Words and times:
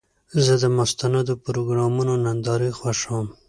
زه 0.43 0.53
د 0.63 0.65
مستندو 0.77 1.33
پروګرامونو 1.45 2.13
نندارې 2.25 2.69
خوښوم. 2.79 3.27